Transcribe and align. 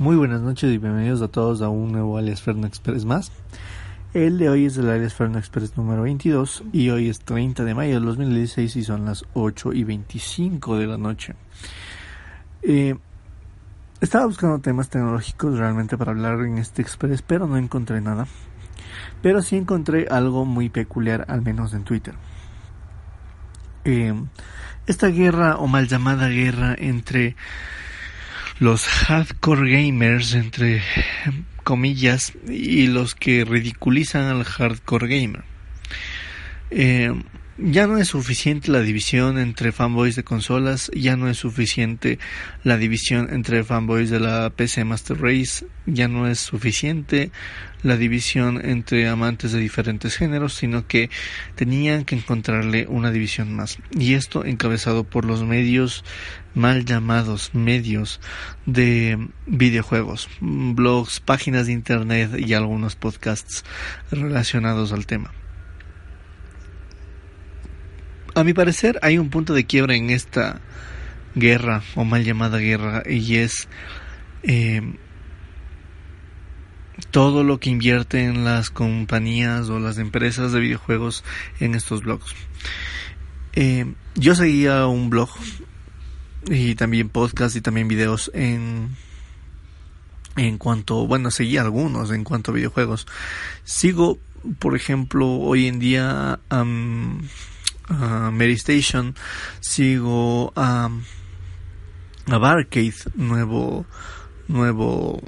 Muy 0.00 0.16
buenas 0.16 0.40
noches 0.40 0.72
y 0.72 0.78
bienvenidos 0.78 1.20
a 1.20 1.28
todos 1.28 1.60
a 1.60 1.68
un 1.68 1.92
nuevo 1.92 2.16
Alias 2.16 2.40
Ferno 2.40 2.66
Express 2.66 3.04
más. 3.04 3.30
El 4.14 4.38
de 4.38 4.48
hoy 4.48 4.64
es 4.64 4.78
el 4.78 4.88
Alias 4.88 5.12
Ferno 5.12 5.38
Express 5.38 5.76
número 5.76 6.00
22 6.04 6.64
y 6.72 6.88
hoy 6.88 7.10
es 7.10 7.20
30 7.20 7.64
de 7.64 7.74
mayo 7.74 7.96
del 7.96 8.06
2016 8.06 8.76
y 8.76 8.82
son 8.82 9.04
las 9.04 9.26
8 9.34 9.74
y 9.74 9.84
25 9.84 10.78
de 10.78 10.86
la 10.86 10.96
noche. 10.96 11.34
Eh, 12.62 12.96
estaba 14.00 14.24
buscando 14.24 14.58
temas 14.60 14.88
tecnológicos 14.88 15.58
realmente 15.58 15.98
para 15.98 16.12
hablar 16.12 16.40
en 16.46 16.56
este 16.56 16.80
Express, 16.80 17.20
pero 17.20 17.46
no 17.46 17.58
encontré 17.58 18.00
nada. 18.00 18.26
Pero 19.20 19.42
sí 19.42 19.56
encontré 19.56 20.06
algo 20.10 20.46
muy 20.46 20.70
peculiar, 20.70 21.26
al 21.28 21.42
menos 21.42 21.74
en 21.74 21.84
Twitter. 21.84 22.14
Eh, 23.84 24.14
esta 24.86 25.08
guerra 25.08 25.58
o 25.58 25.66
mal 25.66 25.88
llamada 25.88 26.28
guerra 26.28 26.74
entre 26.78 27.36
los 28.60 28.86
hardcore 28.86 29.70
gamers, 29.70 30.34
entre 30.34 30.82
comillas, 31.64 32.34
y 32.46 32.86
los 32.86 33.14
que 33.14 33.44
ridiculizan 33.44 34.26
al 34.26 34.44
hardcore 34.44 35.08
gamer. 35.08 35.44
Eh, 36.70 37.12
ya 37.62 37.86
no 37.86 37.98
es 37.98 38.08
suficiente 38.08 38.70
la 38.70 38.80
división 38.80 39.38
entre 39.38 39.72
fanboys 39.72 40.16
de 40.16 40.24
consolas, 40.24 40.90
ya 40.94 41.16
no 41.16 41.28
es 41.28 41.38
suficiente 41.38 42.18
la 42.64 42.78
división 42.78 43.28
entre 43.30 43.64
fanboys 43.64 44.08
de 44.08 44.18
la 44.18 44.50
PC 44.50 44.84
Master 44.84 45.20
Race, 45.20 45.66
ya 45.86 46.08
no 46.08 46.26
es 46.26 46.38
suficiente 46.38 47.30
la 47.82 47.96
división 47.96 48.64
entre 48.64 49.08
amantes 49.08 49.52
de 49.52 49.58
diferentes 49.58 50.16
géneros, 50.16 50.54
sino 50.54 50.86
que 50.86 51.10
tenían 51.54 52.04
que 52.04 52.16
encontrarle 52.16 52.86
una 52.88 53.10
división 53.10 53.54
más. 53.54 53.78
Y 53.92 54.14
esto 54.14 54.44
encabezado 54.44 55.04
por 55.04 55.24
los 55.24 55.44
medios 55.44 56.04
mal 56.54 56.84
llamados 56.84 57.54
medios 57.54 58.20
de 58.64 59.18
videojuegos, 59.46 60.28
blogs, 60.40 61.20
páginas 61.20 61.66
de 61.66 61.72
internet 61.72 62.30
y 62.38 62.54
algunos 62.54 62.96
podcasts 62.96 63.64
relacionados 64.10 64.92
al 64.92 65.06
tema. 65.06 65.32
A 68.40 68.42
mi 68.42 68.54
parecer 68.54 68.98
hay 69.02 69.18
un 69.18 69.28
punto 69.28 69.52
de 69.52 69.66
quiebra 69.66 69.94
en 69.96 70.08
esta 70.08 70.62
guerra 71.34 71.82
o 71.94 72.06
mal 72.06 72.24
llamada 72.24 72.56
guerra 72.56 73.02
y 73.06 73.36
es 73.36 73.68
eh, 74.42 74.80
todo 77.10 77.44
lo 77.44 77.60
que 77.60 77.68
invierten 77.68 78.42
las 78.42 78.70
compañías 78.70 79.68
o 79.68 79.78
las 79.78 79.98
empresas 79.98 80.52
de 80.52 80.60
videojuegos 80.60 81.22
en 81.58 81.74
estos 81.74 82.00
blogs. 82.00 82.34
Eh, 83.52 83.92
yo 84.14 84.34
seguía 84.34 84.86
un 84.86 85.10
blog 85.10 85.28
y 86.48 86.76
también 86.76 87.10
podcast 87.10 87.56
y 87.56 87.60
también 87.60 87.88
videos 87.88 88.30
en 88.32 88.96
en 90.36 90.56
cuanto, 90.56 91.06
bueno, 91.06 91.30
seguía 91.30 91.60
algunos 91.60 92.10
en 92.10 92.24
cuanto 92.24 92.52
a 92.52 92.54
videojuegos. 92.54 93.06
Sigo, 93.64 94.18
por 94.58 94.76
ejemplo, 94.76 95.28
hoy 95.28 95.66
en 95.66 95.78
día 95.78 96.40
a 97.90 98.30
Mary 98.30 98.54
Station, 98.54 99.14
sigo 99.60 100.52
a, 100.56 100.88
a 102.26 102.38
Barcade, 102.38 102.94
nuevo, 103.14 103.84
nuevo, 104.48 105.22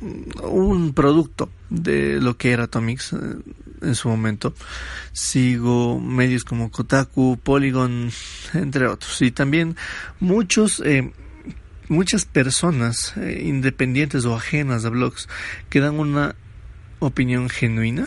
un 0.00 0.92
producto 0.94 1.50
de 1.70 2.20
lo 2.20 2.36
que 2.36 2.52
era 2.52 2.64
Atomics 2.64 3.12
eh, 3.12 3.16
en 3.82 3.94
su 3.94 4.08
momento. 4.08 4.54
Sigo 5.12 6.00
medios 6.00 6.44
como 6.44 6.70
Kotaku, 6.70 7.38
Polygon, 7.42 8.10
entre 8.54 8.86
otros. 8.86 9.20
Y 9.22 9.30
también 9.30 9.76
muchos, 10.20 10.80
eh, 10.84 11.12
muchas 11.88 12.24
personas 12.24 13.14
eh, 13.16 13.42
independientes 13.44 14.24
o 14.24 14.34
ajenas 14.34 14.84
a 14.84 14.90
blogs 14.90 15.28
que 15.68 15.80
dan 15.80 15.98
una 15.98 16.34
opinión 16.98 17.48
genuina 17.48 18.06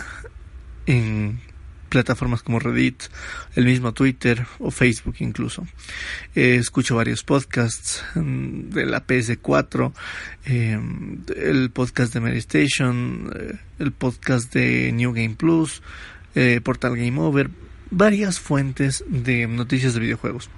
en 0.85 1.39
plataformas 1.89 2.43
como 2.43 2.59
Reddit, 2.59 3.03
el 3.55 3.65
mismo 3.65 3.93
Twitter 3.93 4.45
o 4.59 4.71
Facebook 4.71 5.15
incluso. 5.19 5.67
Eh, 6.35 6.55
escucho 6.55 6.95
varios 6.95 7.23
podcasts 7.23 8.03
mm, 8.15 8.69
de 8.69 8.85
la 8.85 9.05
PS4, 9.05 9.91
eh, 10.45 10.79
el 11.35 11.71
podcast 11.71 12.13
de 12.13 12.19
Mary 12.19 12.37
Station, 12.37 13.31
eh, 13.35 13.57
el 13.79 13.91
podcast 13.91 14.53
de 14.53 14.91
New 14.93 15.11
Game 15.13 15.35
Plus, 15.35 15.81
Portal 16.63 16.95
Game 16.95 17.19
Over, 17.19 17.49
varias 17.91 18.39
fuentes 18.39 19.03
de 19.09 19.45
noticias 19.47 19.93
de 19.93 19.99
videojuegos. 19.99 20.49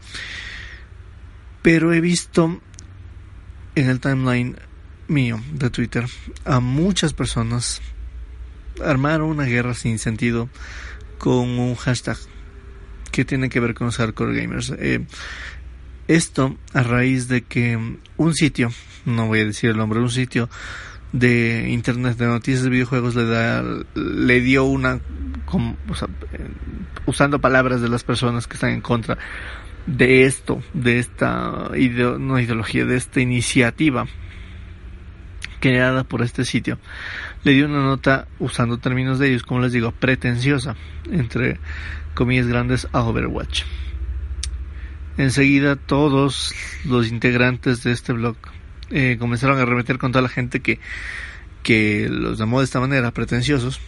Pero 1.63 1.91
he 1.93 2.01
visto 2.01 2.61
en 3.73 3.89
el 3.89 3.99
timeline 3.99 4.57
mío 5.07 5.41
de 5.53 5.69
Twitter 5.69 6.05
a 6.45 6.59
muchas 6.59 7.13
personas 7.13 7.81
armar 8.83 9.21
una 9.21 9.45
guerra 9.45 9.73
sin 9.73 9.99
sentido 9.99 10.49
con 11.21 11.59
un 11.59 11.75
hashtag 11.75 12.17
que 13.11 13.25
tiene 13.25 13.49
que 13.49 13.59
ver 13.59 13.75
con 13.75 13.85
los 13.85 13.97
hardcore 13.97 14.41
gamers. 14.41 14.73
Eh, 14.79 15.05
esto 16.07 16.57
a 16.73 16.81
raíz 16.81 17.27
de 17.27 17.43
que 17.43 17.77
un 18.17 18.33
sitio, 18.33 18.71
no 19.05 19.27
voy 19.27 19.41
a 19.41 19.45
decir 19.45 19.69
el 19.69 19.77
nombre, 19.77 19.99
un 19.99 20.09
sitio 20.09 20.49
de 21.13 21.67
internet 21.69 22.17
de 22.17 22.25
noticias 22.25 22.63
de 22.63 22.71
videojuegos 22.71 23.13
le 23.15 23.25
da 23.25 23.63
le 23.93 24.41
dio 24.41 24.63
una 24.63 24.99
usando 27.05 27.39
palabras 27.39 27.81
de 27.81 27.89
las 27.89 28.03
personas 28.03 28.47
que 28.47 28.55
están 28.55 28.71
en 28.71 28.81
contra 28.81 29.19
de 29.85 30.23
esto, 30.23 30.63
de 30.73 30.97
esta 30.97 31.69
no 31.69 32.39
ideología, 32.39 32.85
de 32.85 32.97
esta 32.97 33.21
iniciativa 33.21 34.07
creada 35.61 36.03
por 36.03 36.21
este 36.21 36.43
sitio, 36.43 36.77
le 37.45 37.53
dio 37.53 37.67
una 37.67 37.81
nota 37.81 38.27
usando 38.39 38.79
términos 38.79 39.19
de 39.19 39.29
ellos, 39.29 39.43
como 39.43 39.61
les 39.61 39.71
digo, 39.71 39.93
pretenciosa, 39.93 40.75
entre 41.09 41.59
comillas 42.13 42.47
grandes, 42.47 42.87
a 42.91 43.01
Overwatch. 43.03 43.63
Enseguida 45.17 45.77
todos 45.77 46.53
los 46.83 47.07
integrantes 47.07 47.83
de 47.83 47.91
este 47.91 48.11
blog 48.11 48.35
eh, 48.89 49.15
comenzaron 49.19 49.59
a 49.59 49.65
remeter 49.65 49.97
con 49.97 50.11
toda 50.11 50.23
la 50.23 50.29
gente 50.29 50.59
que, 50.59 50.79
que 51.63 52.09
los 52.09 52.37
llamó 52.37 52.59
de 52.59 52.65
esta 52.65 52.79
manera, 52.79 53.11
pretenciosos. 53.11 53.79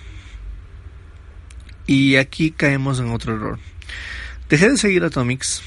Y 1.88 2.16
aquí 2.16 2.52
caemos 2.52 3.00
en 3.00 3.10
otro 3.10 3.36
error. 3.36 3.60
Dejé 4.48 4.70
de 4.70 4.78
seguir 4.78 5.04
Atomics 5.04 5.64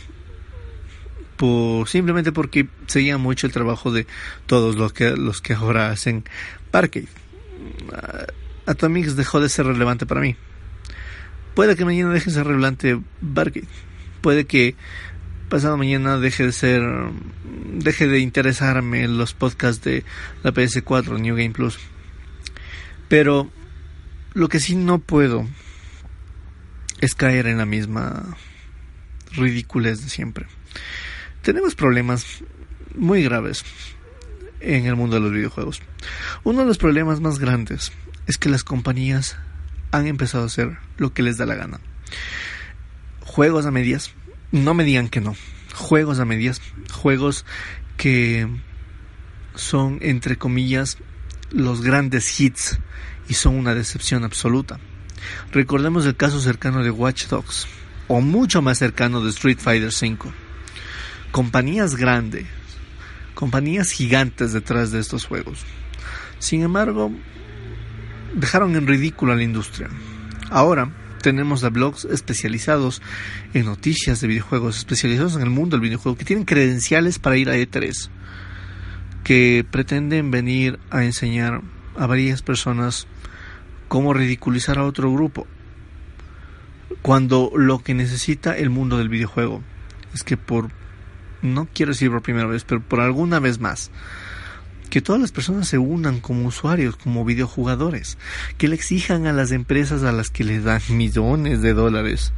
simplemente 1.86 2.32
porque 2.32 2.68
seguía 2.86 3.18
mucho 3.18 3.46
el 3.46 3.52
trabajo 3.52 3.92
de 3.92 4.06
todos 4.46 4.76
los 4.76 4.92
que, 4.92 5.16
los 5.16 5.40
que 5.40 5.54
ahora 5.54 5.90
hacen 5.90 6.24
Parque. 6.70 7.06
Ah, 7.92 8.26
Atomics 8.66 9.16
dejó 9.16 9.40
de 9.40 9.48
ser 9.48 9.66
relevante 9.66 10.06
para 10.06 10.20
mí. 10.20 10.36
Puede 11.54 11.76
que 11.76 11.84
mañana 11.84 12.12
deje 12.12 12.26
de 12.26 12.36
ser 12.36 12.46
relevante 12.46 13.00
Bargate. 13.20 13.68
Puede 14.20 14.44
que 14.44 14.74
pasado 15.48 15.76
mañana 15.76 16.18
deje 16.18 16.44
de 16.44 16.52
ser 16.52 16.82
deje 17.72 18.08
de 18.08 18.18
interesarme 18.18 19.06
los 19.06 19.34
podcasts 19.34 19.84
de 19.84 20.04
la 20.42 20.52
PS4 20.52 21.20
New 21.20 21.36
Game 21.36 21.50
Plus. 21.50 21.78
Pero 23.08 23.50
lo 24.34 24.48
que 24.48 24.60
sí 24.60 24.74
no 24.74 24.98
puedo 24.98 25.46
es 27.00 27.14
caer 27.14 27.46
en 27.46 27.58
la 27.58 27.66
misma 27.66 28.36
ridiculez 29.32 30.02
de 30.02 30.10
siempre. 30.10 30.46
Tenemos 31.46 31.76
problemas 31.76 32.42
muy 32.96 33.22
graves 33.22 33.64
en 34.58 34.86
el 34.86 34.96
mundo 34.96 35.14
de 35.14 35.20
los 35.22 35.30
videojuegos. 35.30 35.80
Uno 36.42 36.62
de 36.62 36.66
los 36.66 36.76
problemas 36.76 37.20
más 37.20 37.38
grandes 37.38 37.92
es 38.26 38.36
que 38.36 38.48
las 38.48 38.64
compañías 38.64 39.36
han 39.92 40.08
empezado 40.08 40.42
a 40.42 40.48
hacer 40.48 40.78
lo 40.96 41.14
que 41.14 41.22
les 41.22 41.36
da 41.36 41.46
la 41.46 41.54
gana. 41.54 41.78
Juegos 43.20 43.64
a 43.64 43.70
medias, 43.70 44.12
no 44.50 44.74
me 44.74 44.82
digan 44.82 45.08
que 45.08 45.20
no. 45.20 45.36
Juegos 45.72 46.18
a 46.18 46.24
medias, 46.24 46.60
juegos 46.92 47.44
que 47.96 48.48
son 49.54 50.00
entre 50.02 50.38
comillas 50.38 50.98
los 51.52 51.80
grandes 51.80 52.40
hits 52.40 52.80
y 53.28 53.34
son 53.34 53.54
una 53.54 53.72
decepción 53.76 54.24
absoluta. 54.24 54.80
Recordemos 55.52 56.06
el 56.06 56.16
caso 56.16 56.40
cercano 56.40 56.82
de 56.82 56.90
Watch 56.90 57.28
Dogs 57.28 57.68
o 58.08 58.20
mucho 58.20 58.62
más 58.62 58.78
cercano 58.78 59.20
de 59.20 59.30
Street 59.30 59.60
Fighter 59.60 59.90
V 59.90 60.45
compañías 61.36 61.96
grandes, 61.96 62.46
compañías 63.34 63.90
gigantes 63.90 64.54
detrás 64.54 64.90
de 64.90 65.00
estos 65.00 65.26
juegos. 65.26 65.66
Sin 66.38 66.62
embargo, 66.62 67.12
dejaron 68.34 68.74
en 68.74 68.86
ridículo 68.86 69.34
a 69.34 69.36
la 69.36 69.42
industria. 69.42 69.90
Ahora 70.48 70.90
tenemos 71.20 71.62
a 71.62 71.68
blogs 71.68 72.06
especializados 72.06 73.02
en 73.52 73.66
noticias 73.66 74.22
de 74.22 74.28
videojuegos, 74.28 74.78
especializados 74.78 75.36
en 75.36 75.42
el 75.42 75.50
mundo 75.50 75.76
del 75.76 75.82
videojuego, 75.82 76.16
que 76.16 76.24
tienen 76.24 76.46
credenciales 76.46 77.18
para 77.18 77.36
ir 77.36 77.50
a 77.50 77.56
E3, 77.56 78.08
que 79.22 79.62
pretenden 79.70 80.30
venir 80.30 80.78
a 80.88 81.04
enseñar 81.04 81.60
a 81.98 82.06
varias 82.06 82.40
personas 82.40 83.06
cómo 83.88 84.14
ridiculizar 84.14 84.78
a 84.78 84.84
otro 84.84 85.12
grupo. 85.12 85.46
Cuando 87.02 87.52
lo 87.54 87.80
que 87.80 87.92
necesita 87.92 88.56
el 88.56 88.70
mundo 88.70 88.96
del 88.96 89.10
videojuego 89.10 89.62
es 90.14 90.22
que 90.22 90.38
por, 90.38 90.70
no 91.42 91.68
quiero 91.72 91.92
decir 91.92 92.10
por 92.10 92.22
primera 92.22 92.46
vez, 92.46 92.64
pero 92.64 92.80
por 92.80 93.00
alguna 93.00 93.38
vez 93.40 93.60
más, 93.60 93.90
que 94.90 95.00
todas 95.00 95.20
las 95.20 95.32
personas 95.32 95.68
se 95.68 95.78
unan 95.78 96.20
como 96.20 96.46
usuarios, 96.46 96.96
como 96.96 97.24
videojugadores, 97.24 98.18
que 98.58 98.68
le 98.68 98.76
exijan 98.76 99.26
a 99.26 99.32
las 99.32 99.52
empresas 99.52 100.02
a 100.02 100.12
las 100.12 100.30
que 100.30 100.44
les 100.44 100.64
dan 100.64 100.80
millones 100.90 101.62
de 101.62 101.72
dólares 101.72 102.32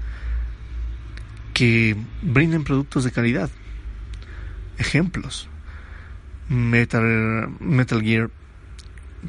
que 1.58 1.96
brinden 2.22 2.62
productos 2.64 3.04
de 3.04 3.10
calidad. 3.10 3.50
Ejemplos. 4.78 5.48
Metal, 6.48 7.48
Metal 7.58 8.00
Gear 8.00 8.30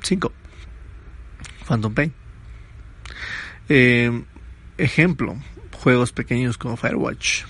5. 0.04 0.32
Phantom 1.68 1.94
Pain. 1.94 2.14
Eh, 3.68 4.24
ejemplo, 4.78 5.38
juegos 5.74 6.12
pequeños 6.12 6.58
como 6.58 6.78
Firewatch. 6.78 7.46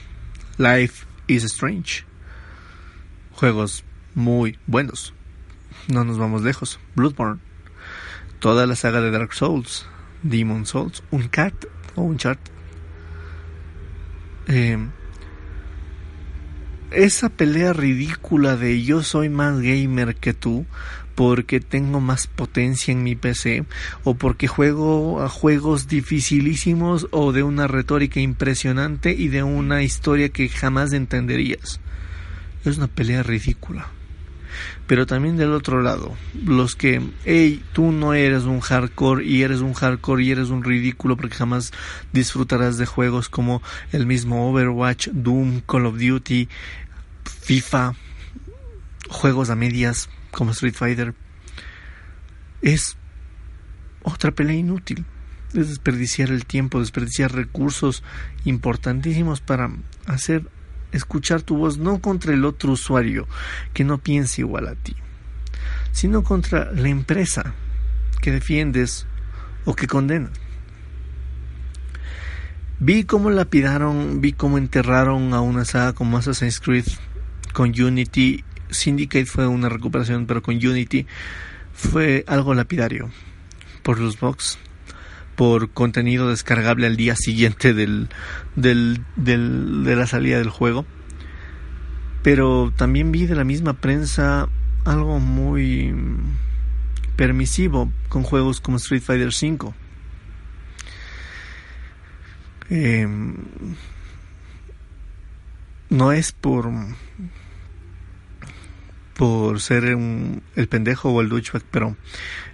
Life 0.57 1.05
is 1.27 1.43
Strange. 1.43 2.08
Juegos 3.39 3.85
muy 4.15 4.57
buenos 4.67 5.13
no 5.89 6.03
nos 6.03 6.17
vamos 6.17 6.43
lejos. 6.43 6.79
Bloodborne. 6.95 7.39
Toda 8.39 8.65
la 8.65 8.75
saga 8.75 9.01
de 9.01 9.11
Dark 9.11 9.33
Souls. 9.33 9.85
Demon 10.23 10.65
Souls. 10.65 11.03
Un 11.11 11.27
cat 11.27 11.53
o 11.95 12.03
un 12.03 12.17
chart. 12.17 12.39
Eh, 14.47 14.77
esa 16.91 17.29
pelea 17.29 17.73
ridícula 17.73 18.55
de 18.55 18.83
yo 18.83 19.03
soy 19.03 19.29
más 19.29 19.59
gamer 19.59 20.15
que 20.15 20.33
tú 20.33 20.65
porque 21.13 21.59
tengo 21.59 21.99
más 21.99 22.27
potencia 22.27 22.93
en 22.93 23.03
mi 23.03 23.15
PC 23.15 23.65
o 24.05 24.15
porque 24.15 24.47
juego 24.47 25.21
a 25.21 25.27
juegos 25.27 25.87
dificilísimos 25.87 27.07
o 27.11 27.33
de 27.33 27.43
una 27.43 27.67
retórica 27.67 28.21
impresionante 28.21 29.11
y 29.11 29.27
de 29.27 29.43
una 29.43 29.83
historia 29.83 30.29
que 30.29 30.49
jamás 30.49 30.93
entenderías. 30.93 31.79
Es 32.65 32.77
una 32.77 32.87
pelea 32.87 33.23
ridícula 33.23 33.89
pero 34.87 35.05
también 35.05 35.37
del 35.37 35.53
otro 35.53 35.81
lado, 35.81 36.15
los 36.45 36.75
que, 36.75 37.01
hey, 37.25 37.63
tú 37.73 37.91
no 37.91 38.13
eres 38.13 38.43
un 38.43 38.59
hardcore 38.59 39.25
y 39.25 39.43
eres 39.43 39.59
un 39.59 39.73
hardcore 39.73 40.23
y 40.23 40.31
eres 40.31 40.49
un 40.49 40.63
ridículo 40.63 41.15
porque 41.15 41.35
jamás 41.35 41.71
disfrutarás 42.11 42.77
de 42.77 42.85
juegos 42.85 43.29
como 43.29 43.61
el 43.91 44.05
mismo 44.05 44.49
Overwatch, 44.49 45.09
Doom, 45.09 45.61
Call 45.61 45.85
of 45.85 45.99
Duty, 45.99 46.49
FIFA, 47.23 47.93
juegos 49.09 49.49
a 49.49 49.55
medias 49.55 50.09
como 50.31 50.51
Street 50.51 50.75
Fighter, 50.75 51.13
es 52.61 52.97
otra 54.03 54.31
pelea 54.31 54.55
inútil. 54.55 55.05
Es 55.53 55.69
desperdiciar 55.69 56.29
el 56.29 56.45
tiempo, 56.45 56.79
desperdiciar 56.79 57.33
recursos 57.33 58.03
importantísimos 58.45 59.41
para 59.41 59.71
hacer 60.05 60.47
escuchar 60.91 61.41
tu 61.41 61.57
voz 61.57 61.77
no 61.77 61.99
contra 61.99 62.33
el 62.33 62.45
otro 62.45 62.71
usuario 62.71 63.27
que 63.73 63.83
no 63.83 63.97
piense 63.97 64.41
igual 64.41 64.67
a 64.67 64.75
ti, 64.75 64.95
sino 65.91 66.23
contra 66.23 66.71
la 66.71 66.89
empresa 66.89 67.53
que 68.21 68.31
defiendes 68.31 69.05
o 69.65 69.75
que 69.75 69.87
condenas. 69.87 70.31
Vi 72.79 73.03
cómo 73.03 73.29
lapidaron, 73.29 74.21
vi 74.21 74.31
cómo 74.31 74.57
enterraron 74.57 75.33
a 75.33 75.41
una 75.41 75.65
saga 75.65 75.93
como 75.93 76.17
Assassin's 76.17 76.61
Creed 76.61 76.85
con 77.53 77.69
Unity. 77.69 78.45
Syndicate 78.69 79.25
fue 79.25 79.47
una 79.47 79.67
recuperación, 79.67 80.27
pero 80.27 80.41
con 80.41 80.55
Unity 80.55 81.05
fue 81.73 82.23
algo 82.27 82.53
lapidario 82.53 83.09
por 83.83 83.99
los 83.99 84.19
bugs 84.19 84.59
por 85.39 85.69
contenido 85.71 86.27
descargable 86.27 86.85
al 86.85 86.97
día 86.97 87.15
siguiente 87.15 87.73
del, 87.73 88.09
del, 88.57 89.05
del, 89.15 89.85
de 89.85 89.95
la 89.95 90.05
salida 90.05 90.37
del 90.37 90.49
juego. 90.49 90.85
Pero 92.23 92.73
también 92.75 93.13
vi 93.13 93.25
de 93.25 93.35
la 93.35 93.45
misma 93.45 93.75
prensa 93.75 94.49
algo 94.83 95.21
muy 95.21 95.95
permisivo 97.15 97.89
con 98.09 98.23
juegos 98.23 98.59
como 98.59 98.75
Street 98.75 99.01
Fighter 99.01 99.29
V. 99.29 99.73
Em, 102.69 103.37
no 105.89 106.11
es 106.11 106.33
por 106.33 106.69
por 109.13 109.61
ser 109.61 109.85
el 109.85 110.67
pendejo 110.67 111.11
o 111.11 111.21
el 111.21 111.29
douchebag, 111.29 111.63
pero 111.71 111.95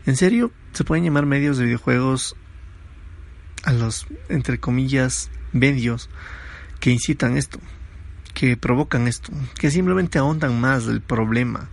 en 0.06 0.16
serio 0.16 0.52
se 0.74 0.84
pueden 0.84 1.04
llamar 1.04 1.26
medios 1.26 1.58
de 1.58 1.66
videojuegos 1.66 2.36
a 3.66 3.74
los, 3.74 4.08
entre 4.30 4.60
comillas, 4.60 5.30
medios 5.52 6.10
que 6.80 6.92
incitan 6.92 7.36
esto, 7.36 7.60
que 8.34 8.58
provocan 8.58 9.08
esto, 9.08 9.34
que 9.60 9.72
simplemente 9.72 10.20
ahondan 10.20 10.60
más 10.60 10.88
el 10.88 11.02
problema. 11.02 11.70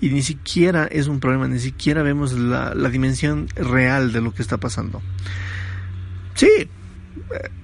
Y 0.00 0.08
ni 0.08 0.22
siquiera 0.22 0.86
es 0.86 1.08
un 1.08 1.20
problema, 1.20 1.46
ni 1.46 1.58
siquiera 1.58 2.02
vemos 2.02 2.32
la, 2.32 2.72
dimensión 2.88 3.48
real 3.54 4.12
de 4.12 4.22
lo 4.22 4.32
que 4.32 4.40
está 4.40 4.56
pasando. 4.56 5.02
Sí, 6.34 6.48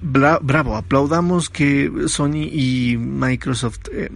bravo, 0.01 0.77
aplaudamos 0.77 1.49
que 1.49 1.91
Sony 2.05 2.43
y 2.51 2.97
Microsoft 2.97 3.79
eh, 3.91 4.11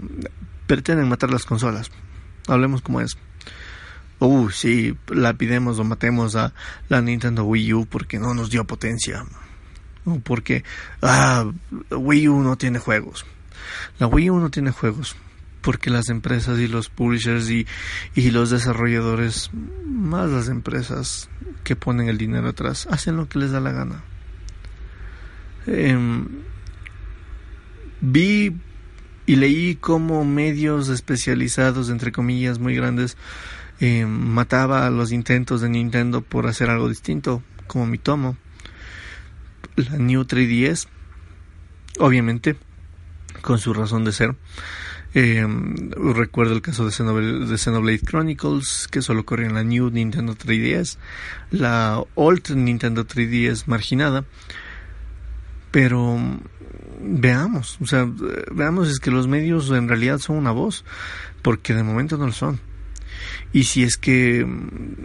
pretenden 0.68 1.10
matar 1.10 1.32
las 1.32 1.46
consolas. 1.46 1.90
Hablemos 2.48 2.82
como 2.82 3.02
es. 3.02 3.18
Uh, 4.22 4.52
sí, 4.52 4.96
la 5.08 5.34
pidemos 5.34 5.80
o 5.80 5.84
matemos 5.84 6.36
a 6.36 6.54
la 6.90 7.02
Nintendo 7.02 7.44
Wii 7.44 7.74
U 7.74 7.86
porque 7.88 8.20
no 8.20 8.36
nos 8.36 8.52
dio 8.52 8.66
potencia. 8.66 9.26
O 10.06 10.20
porque, 10.20 10.64
ah, 11.02 11.52
Wii 11.90 12.28
U 12.28 12.44
no 12.44 12.56
tiene 12.56 12.78
juegos. 12.78 13.26
La 13.98 14.06
Wii 14.06 14.30
U 14.30 14.40
no 14.40 14.52
tiene 14.52 14.70
juegos 14.70 15.16
porque 15.62 15.90
las 15.90 16.10
empresas 16.10 16.60
y 16.60 16.68
los 16.68 16.90
publishers 16.90 17.50
y, 17.50 17.66
y 18.14 18.30
los 18.30 18.52
desarrolladores, 18.52 19.50
más 19.88 20.30
las 20.30 20.50
empresas 20.50 21.28
que 21.64 21.76
ponen 21.76 22.08
el 22.08 22.20
dinero 22.20 22.50
atrás, 22.50 22.88
hacen 22.92 23.18
lo 23.18 23.28
que 23.28 23.40
les 23.40 23.50
da 23.50 23.60
la 23.60 23.72
gana. 23.72 24.04
Em, 25.66 26.28
vi 28.02 28.56
y 29.26 29.36
leí 29.36 29.78
cómo 29.78 30.26
medios 30.26 30.90
especializados, 30.90 31.90
entre 31.90 32.12
comillas, 32.12 32.60
muy 32.60 32.76
grandes, 32.76 33.18
eh, 33.82 34.06
mataba 34.06 34.88
los 34.92 35.12
intentos 35.12 35.60
de 35.60 35.68
Nintendo 35.68 36.22
por 36.22 36.46
hacer 36.46 36.70
algo 36.70 36.88
distinto, 36.88 37.42
como 37.66 37.88
mi 37.88 37.98
tomo. 37.98 38.38
La 39.76 39.98
New 39.98 40.22
3DS, 40.22 40.88
obviamente, 41.98 42.58
con 43.42 43.58
su 43.58 43.74
razón 43.74 44.06
de 44.06 44.12
ser. 44.12 44.36
Eh, 45.16 45.46
recuerdo 45.96 46.54
el 46.54 46.62
caso 46.62 46.86
de 46.86 46.92
Xenoblade, 46.92 48.00
Chronicles, 48.00 48.88
que 48.90 49.02
solo 49.02 49.26
corría 49.26 49.48
en 49.48 49.56
la 49.56 49.64
New 49.64 49.90
Nintendo 49.90 50.36
3DS, 50.36 50.98
la 51.50 52.04
Old 52.14 52.56
Nintendo 52.56 53.08
3DS 53.08 53.64
marginada. 53.66 54.26
Pero 55.72 56.20
veamos, 57.02 57.80
o 57.82 57.88
sea, 57.88 58.08
veamos 58.52 58.90
es 58.90 59.00
que 59.00 59.10
los 59.10 59.28
medios 59.28 59.72
en 59.72 59.88
realidad 59.88 60.20
son 60.20 60.36
una 60.36 60.52
voz, 60.52 60.86
porque 61.42 61.74
de 61.74 61.82
momento 61.82 62.18
no 62.18 62.28
lo 62.28 62.32
son. 62.32 62.60
Y 63.54 63.66
si 63.66 63.84
es 63.84 63.98
que 63.98 64.46
mm, 64.46 64.96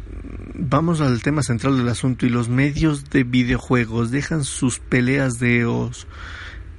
vamos 0.55 1.01
al 1.01 1.23
tema 1.23 1.43
central 1.43 1.77
del 1.77 1.89
asunto 1.89 2.27
y 2.27 2.29
los 2.29 2.49
medios 2.49 3.11
de 3.11 3.25
videojuegos 3.25 4.11
dejan 4.11 4.45
sus 4.45 4.79
peleas 4.79 5.39
de 5.39 5.65
os 5.65 6.07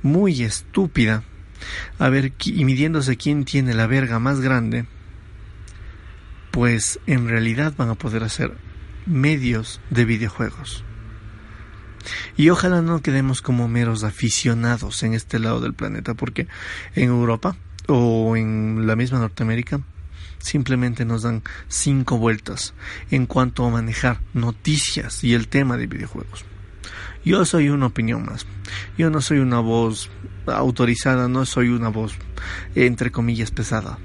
muy 0.03 0.43
estúpida, 0.43 1.23
a 1.99 2.09
ver, 2.09 2.33
y 2.45 2.65
midiéndose 2.65 3.17
quién 3.17 3.45
tiene 3.45 3.73
la 3.73 3.87
verga 3.87 4.19
más 4.19 4.39
grande, 4.39 4.85
pues 6.51 6.99
en 7.07 7.27
realidad 7.27 7.73
van 7.77 7.89
a 7.89 7.95
poder 7.95 8.23
hacer 8.23 8.53
medios 9.05 9.81
de 9.89 10.05
videojuegos. 10.05 10.83
Y 12.37 12.49
ojalá 12.49 12.81
no 12.81 13.01
quedemos 13.01 13.41
como 13.41 13.67
meros 13.67 14.03
aficionados 14.03 15.03
en 15.03 15.13
este 15.13 15.39
lado 15.39 15.59
del 15.59 15.73
planeta, 15.73 16.13
porque 16.13 16.47
en 16.95 17.09
Europa 17.09 17.57
o 17.87 18.35
en 18.37 18.85
la 18.87 18.95
misma 18.95 19.19
Norteamérica 19.19 19.81
simplemente 20.39 21.05
nos 21.05 21.23
dan 21.23 21.43
cinco 21.67 22.17
vueltas 22.17 22.73
en 23.11 23.25
cuanto 23.25 23.65
a 23.65 23.69
manejar 23.69 24.21
noticias 24.33 25.23
y 25.23 25.33
el 25.33 25.47
tema 25.47 25.77
de 25.77 25.87
videojuegos. 25.87 26.45
Yo 27.25 27.43
soy 27.43 27.69
una 27.69 27.87
opinión 27.87 28.25
más. 28.25 28.45
Yo 28.97 29.09
no 29.09 29.21
soy 29.21 29.39
una 29.39 29.59
voz 29.59 30.09
autorizada, 30.45 31.27
no 31.27 31.45
soy 31.45 31.69
una 31.69 31.89
voz 31.89 32.15
entre 32.75 33.11
comillas 33.11 33.51
pesada. 33.51 33.99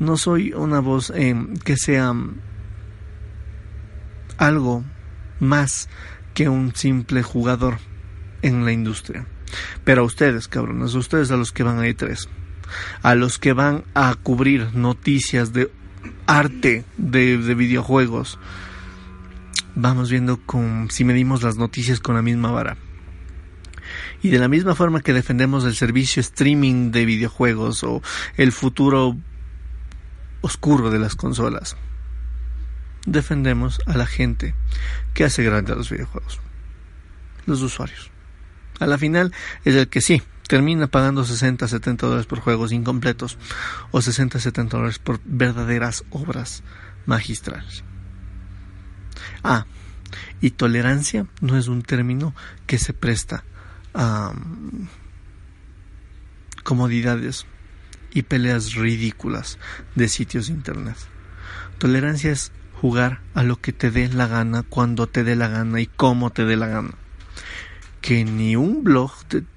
No 0.00 0.16
soy 0.16 0.52
una 0.52 0.80
voz 0.80 1.12
eh, 1.14 1.36
que 1.64 1.76
sea 1.76 2.12
algo 4.38 4.84
más 5.38 5.88
que 6.34 6.48
un 6.48 6.74
simple 6.74 7.22
jugador 7.22 7.78
en 8.42 8.64
la 8.64 8.72
industria. 8.72 9.26
Pero 9.84 10.02
a 10.02 10.04
ustedes, 10.04 10.48
cabrones, 10.48 10.94
a 10.94 10.98
ustedes 10.98 11.30
a 11.30 11.36
los 11.36 11.52
que 11.52 11.62
van 11.62 11.78
a 11.78 11.86
E3, 11.86 12.26
a 13.02 13.14
los 13.14 13.38
que 13.38 13.52
van 13.52 13.84
a 13.94 14.14
cubrir 14.14 14.74
noticias 14.74 15.52
de 15.52 15.70
arte 16.26 16.84
de, 16.96 17.38
de 17.38 17.54
videojuegos, 17.54 18.38
vamos 19.74 20.10
viendo 20.10 20.38
con, 20.38 20.90
si 20.90 21.04
medimos 21.04 21.42
las 21.42 21.56
noticias 21.56 22.00
con 22.00 22.14
la 22.14 22.22
misma 22.22 22.50
vara. 22.50 22.76
Y 24.22 24.30
de 24.30 24.38
la 24.38 24.48
misma 24.48 24.74
forma 24.74 25.02
que 25.02 25.12
defendemos 25.12 25.64
el 25.64 25.74
servicio 25.74 26.20
streaming 26.20 26.90
de 26.90 27.04
videojuegos 27.04 27.84
o 27.84 28.02
el 28.36 28.52
futuro 28.52 29.16
oscuro 30.40 30.90
de 30.90 30.98
las 30.98 31.14
consolas, 31.14 31.76
defendemos 33.06 33.80
a 33.86 33.96
la 33.96 34.06
gente 34.06 34.54
que 35.12 35.24
hace 35.24 35.42
grande 35.42 35.72
a 35.72 35.76
los 35.76 35.90
videojuegos, 35.90 36.40
los 37.46 37.62
usuarios. 37.62 38.10
A 38.80 38.86
la 38.86 38.98
final 38.98 39.32
es 39.64 39.74
el 39.74 39.88
que 39.88 40.00
sí, 40.00 40.22
termina 40.48 40.86
pagando 40.86 41.24
60, 41.24 41.68
70 41.68 42.06
dólares 42.06 42.26
por 42.26 42.40
juegos 42.40 42.72
incompletos 42.72 43.38
o 43.90 44.02
60, 44.02 44.38
70 44.38 44.76
dólares 44.76 44.98
por 44.98 45.20
verdaderas 45.24 46.04
obras 46.10 46.62
magistrales. 47.06 47.84
Ah, 49.42 49.66
y 50.40 50.50
tolerancia 50.50 51.26
no 51.40 51.56
es 51.56 51.68
un 51.68 51.82
término 51.82 52.34
que 52.66 52.78
se 52.78 52.92
presta 52.92 53.44
a 53.94 54.30
um, 54.30 54.88
comodidades 56.62 57.46
y 58.12 58.22
peleas 58.22 58.74
ridículas 58.74 59.58
de 59.94 60.08
sitios 60.08 60.46
de 60.46 60.54
internet. 60.54 60.96
Tolerancia 61.78 62.30
es 62.30 62.52
jugar 62.80 63.20
a 63.34 63.42
lo 63.42 63.60
que 63.60 63.72
te 63.72 63.90
dé 63.90 64.08
la 64.08 64.26
gana, 64.26 64.62
cuando 64.62 65.06
te 65.06 65.24
dé 65.24 65.36
la 65.36 65.48
gana 65.48 65.80
y 65.80 65.86
cómo 65.86 66.30
te 66.30 66.44
dé 66.44 66.56
la 66.56 66.66
gana. 66.66 66.94
Que 68.00 68.24
ni 68.24 68.56
un 68.56 68.84
blog 68.84 69.12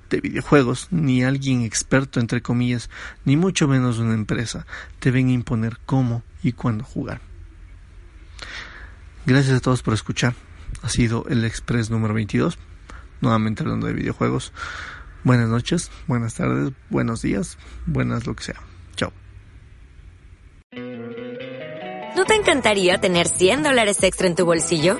de, 0.09 0.21
videojuegos, 0.21 0.87
ni 0.91 1.23
alguien 1.23 1.63
experto, 1.63 2.19
entre 2.19 2.41
comillas, 2.41 2.89
ni 3.25 3.37
mucho 3.37 3.67
menos 3.67 3.99
una 3.99 4.13
empresa, 4.13 4.65
te 4.99 5.11
ven 5.11 5.29
imponer 5.29 5.77
cómo 5.85 6.23
y 6.43 6.53
cuándo 6.53 6.83
jugar. 6.83 7.21
Gracias 9.25 9.57
a 9.57 9.59
todos 9.59 9.83
por 9.83 9.93
escuchar. 9.93 10.35
Ha 10.83 10.89
sido 10.89 11.25
el 11.29 11.43
Express 11.43 11.89
número 11.89 12.13
22. 12.13 12.57
Nuevamente 13.21 13.63
hablando 13.63 13.87
de 13.87 13.93
videojuegos. 13.93 14.53
Buenas 15.23 15.49
noches, 15.49 15.91
buenas 16.07 16.35
tardes, 16.35 16.71
buenos 16.89 17.21
días, 17.21 17.57
buenas 17.85 18.25
lo 18.25 18.35
que 18.35 18.43
sea. 18.43 18.61
Chao. 18.95 19.11
¿No 22.15 22.25
te 22.25 22.35
encantaría 22.35 22.99
tener 22.99 23.27
100 23.27 23.63
dólares 23.63 24.01
extra 24.03 24.27
en 24.27 24.35
tu 24.35 24.45
bolsillo? 24.45 24.99